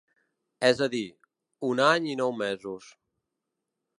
[0.69, 1.01] És a dir,
[1.69, 2.91] un any i nou mesos.